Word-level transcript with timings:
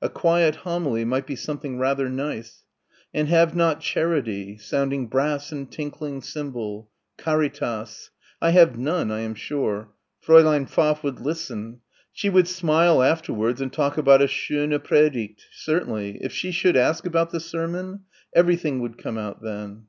a 0.00 0.08
quiet 0.08 0.54
homily 0.54 1.04
might 1.04 1.26
be 1.26 1.36
something 1.36 1.78
rather 1.78 2.08
nice... 2.08 2.62
and 3.12 3.28
have 3.28 3.54
not 3.54 3.82
Charity 3.82 4.56
sounding 4.56 5.08
brass 5.08 5.52
and 5.52 5.70
tinkling 5.70 6.22
cymbal.... 6.22 6.88
Caritas... 7.18 8.08
I 8.40 8.52
have 8.52 8.78
none 8.78 9.10
I 9.12 9.20
am 9.20 9.34
sure.... 9.34 9.90
Fräulein 10.26 10.66
Pfaff 10.66 11.04
would 11.04 11.20
listen. 11.20 11.80
She 12.14 12.30
would 12.30 12.48
smile 12.48 13.02
afterwards 13.02 13.60
and 13.60 13.70
talk 13.70 13.98
about 13.98 14.22
a 14.22 14.24
"schöne 14.24 14.78
Predigt" 14.82 15.42
certainly.... 15.52 16.16
If 16.22 16.32
she 16.32 16.50
should 16.50 16.78
ask 16.78 17.04
about 17.04 17.28
the 17.28 17.38
sermon? 17.38 18.04
Everything 18.34 18.80
would 18.80 18.96
come 18.96 19.18
out 19.18 19.42
then. 19.42 19.88